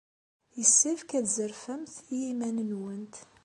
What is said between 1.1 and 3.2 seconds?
ad tzerfemt i yiman-nwent.